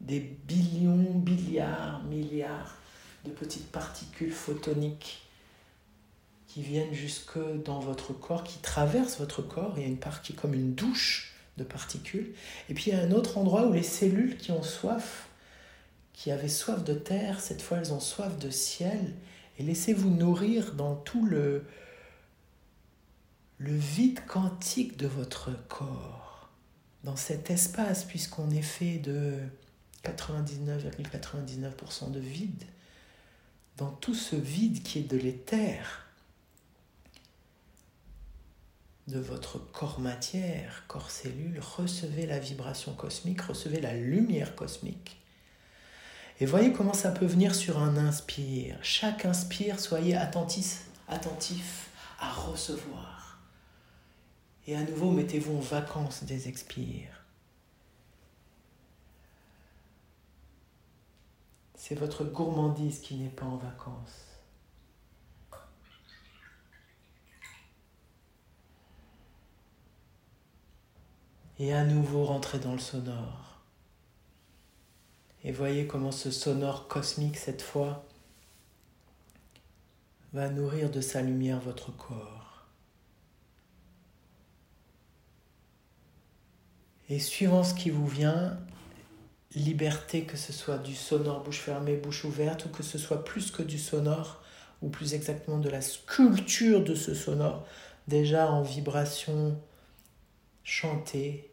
[0.00, 2.76] Des billions, milliards, milliards
[3.24, 5.22] de petites particules photoniques
[6.48, 9.74] qui viennent jusque dans votre corps, qui traversent votre corps.
[9.76, 12.32] Il y a une partie comme une douche de particules.
[12.68, 15.28] Et puis il y a un autre endroit où les cellules qui ont soif,
[16.14, 19.14] qui avaient soif de terre, cette fois elles ont soif de ciel
[19.58, 21.64] et laissez-vous nourrir dans tout le,
[23.58, 26.48] vide quantique de votre corps,
[27.02, 29.40] dans cet espace, puisqu'on est fait de
[30.04, 32.64] 99,99% de vide,
[33.76, 36.04] dans tout ce vide qui est de l'éther,
[39.08, 45.16] de votre corps matière, corps cellule, recevez la vibration cosmique, recevez la lumière cosmique.
[46.40, 48.78] Et voyez comment ça peut venir sur un inspire.
[48.82, 50.86] Chaque inspire, soyez attentif,
[52.20, 53.38] à recevoir.
[54.66, 57.24] Et à nouveau, mettez-vous en vacances des expires.
[61.74, 64.26] C'est votre gourmandise qui n'est pas en vacances.
[71.58, 73.47] Et à nouveau, rentrez dans le sonore.
[75.44, 78.04] Et voyez comment ce sonore cosmique, cette fois,
[80.32, 82.66] va nourrir de sa lumière votre corps.
[87.08, 88.58] Et suivant ce qui vous vient,
[89.54, 93.50] liberté que ce soit du sonore bouche fermée, bouche ouverte, ou que ce soit plus
[93.50, 94.42] que du sonore,
[94.82, 97.66] ou plus exactement de la sculpture de ce sonore,
[98.08, 99.58] déjà en vibration
[100.64, 101.50] chantée,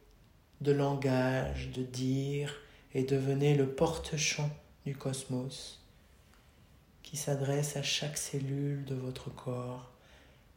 [0.62, 2.54] de langage, de dire,
[2.96, 4.50] et devenez le porte-chant
[4.86, 5.82] du cosmos
[7.04, 9.92] qui s'adresse à chaque cellule de votre corps.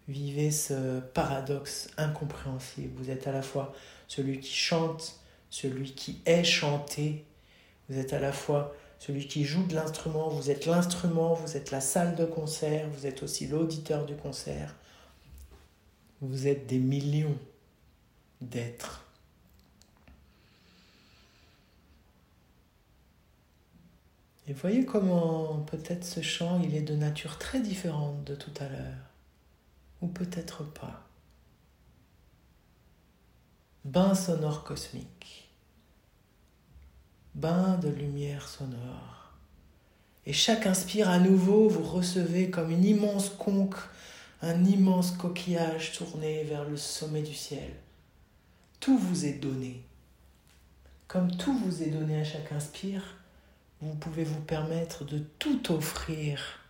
[0.06, 2.94] Vivez ce paradoxe incompréhensible.
[2.96, 3.74] Vous êtes à la fois
[4.06, 5.18] celui qui chante,
[5.50, 7.26] celui qui est chanté.
[7.88, 11.72] Vous êtes à la fois celui qui joue de l'instrument, vous êtes l'instrument, vous êtes
[11.72, 14.76] la salle de concert, vous êtes aussi l'auditeur du concert.
[16.20, 17.38] Vous êtes des millions
[18.40, 19.07] d'êtres
[24.48, 28.68] Et voyez comment peut-être ce chant, il est de nature très différente de tout à
[28.68, 29.12] l'heure.
[30.00, 31.06] Ou peut-être pas.
[33.84, 35.50] Bain sonore cosmique.
[37.34, 39.34] Bain de lumière sonore.
[40.24, 43.76] Et chaque inspire à nouveau, vous recevez comme une immense conque,
[44.40, 47.70] un immense coquillage tourné vers le sommet du ciel.
[48.80, 49.84] Tout vous est donné.
[51.06, 53.17] Comme tout vous est donné à chaque inspire,
[53.80, 56.60] vous pouvez vous permettre de tout offrir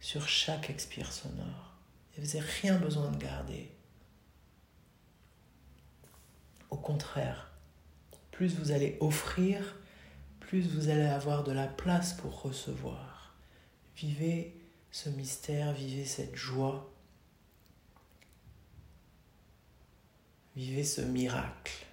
[0.00, 1.72] sur chaque expire sonore.
[2.16, 3.70] Et vous n'avez rien besoin de garder.
[6.70, 7.50] Au contraire,
[8.30, 9.76] plus vous allez offrir,
[10.40, 13.34] plus vous allez avoir de la place pour recevoir.
[13.96, 14.54] Vivez
[14.90, 16.92] ce mystère, vivez cette joie,
[20.56, 21.86] vivez ce miracle.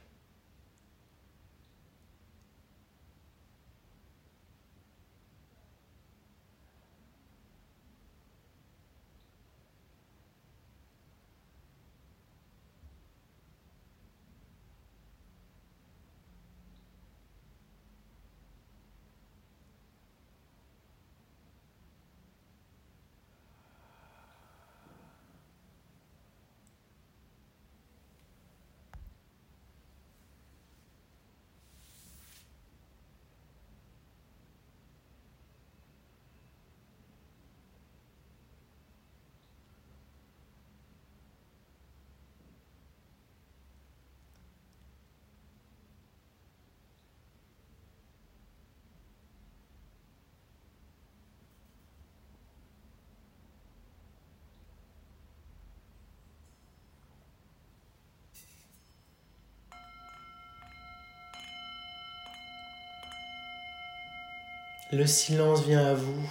[64.92, 66.28] Le silence vient à vous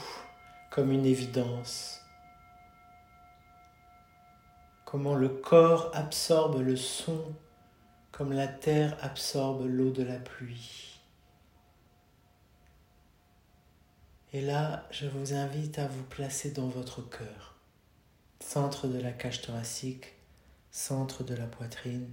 [0.72, 2.00] comme une évidence.
[4.84, 7.22] Comment le corps absorbe le son
[8.11, 10.98] comme la terre absorbe l'eau de la pluie.
[14.32, 17.54] Et là, je vous invite à vous placer dans votre cœur,
[18.40, 20.16] centre de la cage thoracique,
[20.72, 22.11] centre de la poitrine,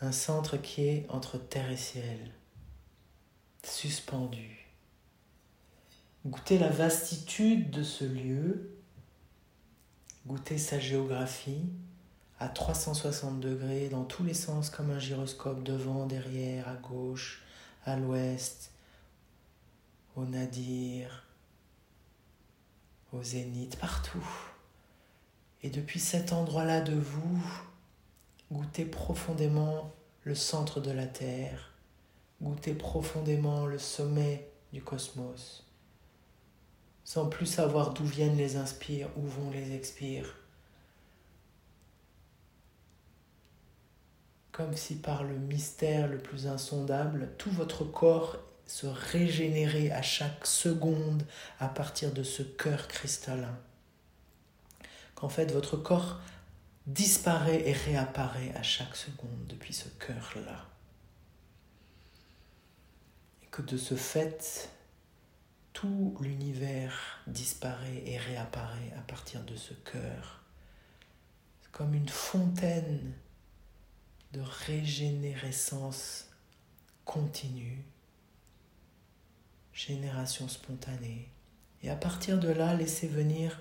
[0.00, 2.32] un centre qui est entre terre et ciel,
[3.62, 4.63] suspendu
[6.26, 8.70] Goûtez la vastitude de ce lieu,
[10.26, 11.68] goûtez sa géographie.
[12.40, 17.44] À 360 degrés dans tous les sens comme un gyroscope devant, derrière, à gauche,
[17.84, 18.72] à l'ouest,
[20.16, 21.24] au nadir,
[23.12, 24.26] au zénith, partout.
[25.62, 27.42] Et depuis cet endroit-là de vous,
[28.50, 29.92] goûtez profondément
[30.24, 31.74] le centre de la Terre,
[32.42, 35.63] goûtez profondément le sommet du cosmos,
[37.04, 40.36] sans plus savoir d'où viennent les inspires, où vont les expires.
[44.52, 50.46] Comme si par le mystère le plus insondable, tout votre corps se régénérait à chaque
[50.46, 51.24] seconde
[51.60, 53.58] à partir de ce cœur cristallin.
[55.14, 56.20] Qu'en fait votre corps
[56.86, 60.66] disparaît et réapparaît à chaque seconde depuis ce cœur-là.
[63.42, 64.70] Et que de ce fait,
[65.74, 70.42] tout l'univers disparaît et réapparaît à partir de ce cœur.
[71.70, 73.12] Comme une fontaine
[74.32, 76.30] de régénérescence
[77.04, 77.84] continue,
[79.74, 81.28] génération spontanée.
[81.82, 83.60] Et à partir de là, laissez venir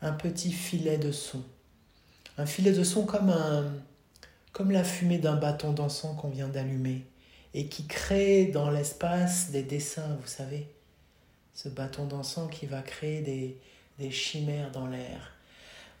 [0.00, 1.42] un petit filet de son
[2.38, 3.34] un filet de son comme,
[4.52, 7.06] comme la fumée d'un bâton d'encens qu'on vient d'allumer
[7.54, 10.75] et qui crée dans l'espace des dessins, vous savez.
[11.56, 13.58] Ce bâton d'encens qui va créer des,
[13.98, 15.32] des chimères dans l'air.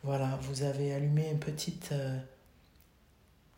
[0.02, 2.18] Voilà, vous avez allumé petite, euh,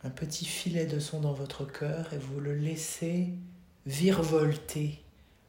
[0.05, 3.33] un petit filet de son dans votre cœur et vous le laissez
[3.85, 5.03] virevolter,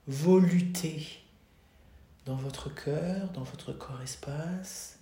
[0.09, 1.07] voluter
[2.27, 4.99] dans votre cœur, dans votre corps espace,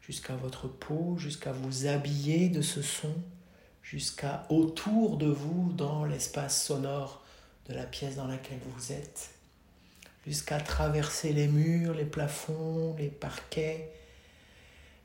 [0.00, 3.14] jusqu'à votre peau, jusqu'à vous habiller de ce son,
[3.82, 7.24] jusqu'à autour de vous dans l'espace sonore
[7.68, 9.37] de la pièce dans laquelle vous êtes,
[10.28, 13.90] jusqu'à traverser les murs, les plafonds, les parquets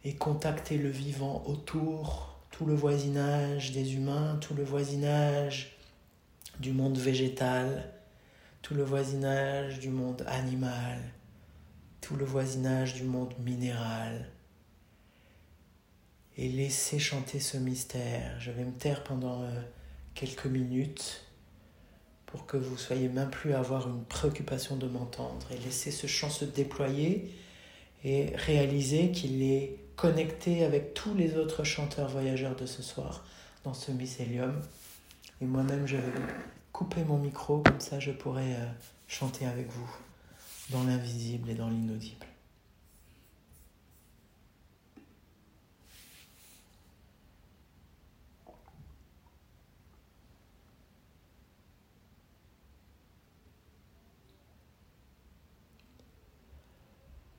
[0.03, 5.77] et contacter le vivant autour, tout le voisinage des humains, tout le voisinage
[6.59, 7.89] du monde végétal,
[8.61, 10.99] tout le voisinage du monde animal,
[12.01, 14.29] tout le voisinage du monde minéral,
[16.35, 18.37] et laissez chanter ce mystère.
[18.41, 19.61] Je vais me taire pendant euh,
[20.15, 21.23] quelques minutes
[22.33, 26.07] pour que vous soyez même plus à avoir une préoccupation de m'entendre et laissez ce
[26.07, 27.31] chant se déployer
[28.03, 33.23] et réaliser qu'il est connecté avec tous les autres chanteurs voyageurs de ce soir
[33.63, 34.59] dans ce mycélium.
[35.41, 36.11] Et moi-même, je vais
[36.71, 38.65] couper mon micro, comme ça je pourrai euh,
[39.07, 39.95] chanter avec vous
[40.71, 42.25] dans l'invisible et dans l'inaudible.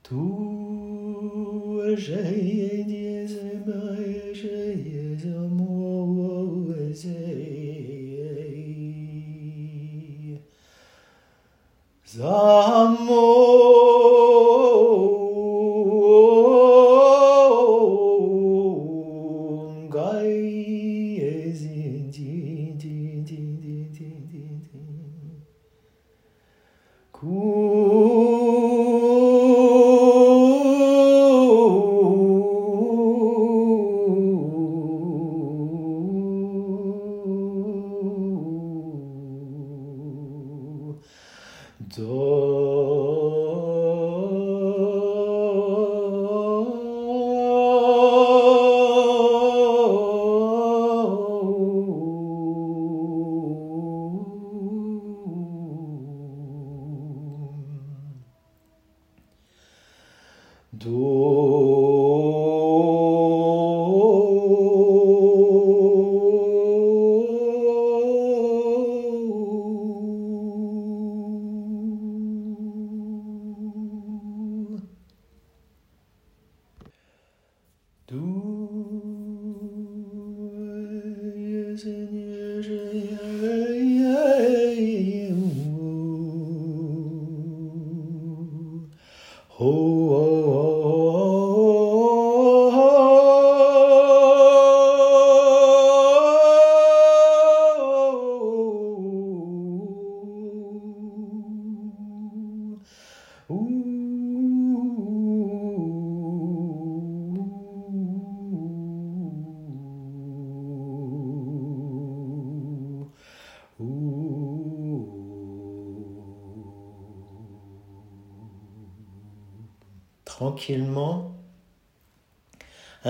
[0.05, 0.21] Tu
[1.91, 5.04] eşeğe je je.
[78.07, 78.54] Do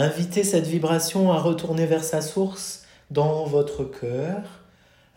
[0.06, 4.44] Invitez cette vibration à retourner vers sa source dans votre cœur,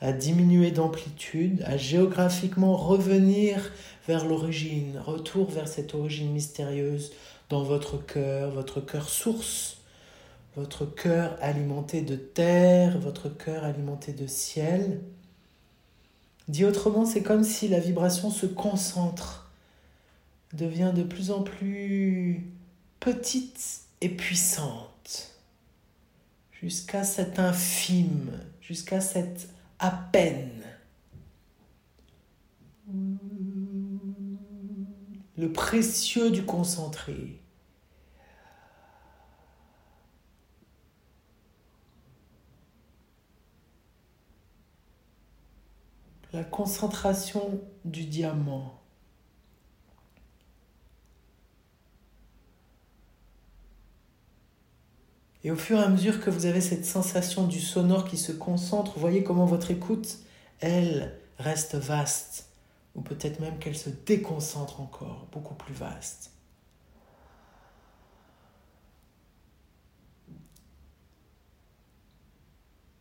[0.01, 3.71] à diminuer d'amplitude, à géographiquement revenir
[4.07, 7.13] vers l'origine, retour vers cette origine mystérieuse
[7.51, 9.77] dans votre cœur, votre cœur source,
[10.57, 15.03] votre cœur alimenté de terre, votre cœur alimenté de ciel.
[16.49, 19.53] Dit autrement, c'est comme si la vibration se concentre,
[20.55, 22.47] devient de plus en plus
[23.01, 25.35] petite puissante,
[26.53, 28.31] jusqu'à cet infime,
[28.61, 29.49] jusqu'à cette
[29.81, 30.63] à peine.
[35.37, 37.41] Le précieux du concentré.
[46.33, 48.78] la concentration du diamant.
[55.45, 58.33] Et au fur et à mesure que vous avez cette sensation du sonore qui se
[58.33, 60.19] concentre, voyez comment votre écoute,
[60.61, 62.49] elle, reste vaste,
[62.95, 66.33] ou peut-être même qu'elle se déconcentre encore, beaucoup plus vaste.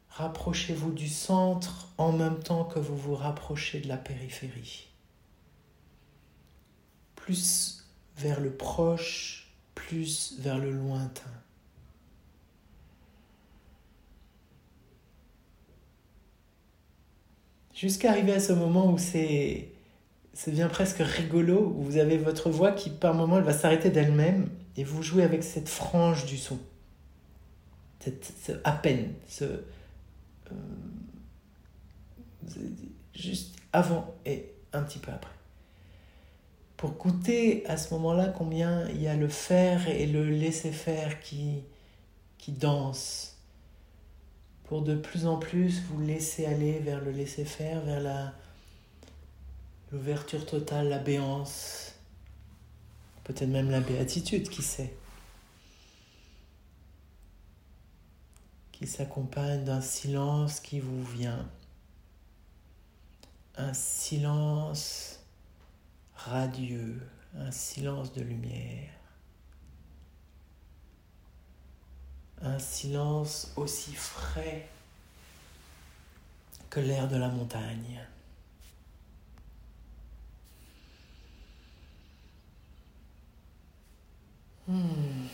[0.10, 4.88] Rapprochez-vous du centre en même temps que vous vous rapprochez de la périphérie.
[7.16, 11.30] Plus vers le proche, plus vers le lointain.
[17.78, 19.70] Jusqu'à arriver à ce moment où c'est
[20.34, 23.92] ça devient presque rigolo, où vous avez votre voix qui par moment elle va s'arrêter
[23.92, 26.58] d'elle-même et vous jouez avec cette frange du son.
[28.00, 30.56] Cette, à peine, ce, euh,
[33.14, 35.34] juste avant et un petit peu après.
[36.78, 41.20] Pour goûter à ce moment-là combien il y a le faire et le laisser faire
[41.20, 41.64] qui,
[42.40, 43.37] qui dansent.
[44.68, 48.34] Pour de plus en plus vous laisser aller vers le laisser faire, vers la
[49.92, 51.94] l'ouverture totale, la béance,
[53.24, 54.94] peut-être même la béatitude, qui sait.
[58.78, 61.50] qui s'accompagne d'un silence qui vous vient.
[63.56, 65.20] Un silence
[66.14, 67.02] radieux,
[67.36, 68.97] un silence de lumière.
[72.42, 74.68] Un silence aussi frais
[76.70, 78.00] que l'air de la montagne.
[84.68, 85.28] Hmm.